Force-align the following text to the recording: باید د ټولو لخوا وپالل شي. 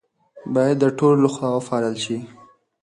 باید 0.53 0.77
د 0.81 0.85
ټولو 0.97 1.17
لخوا 1.25 1.47
وپالل 1.53 1.95
شي. 2.03 2.17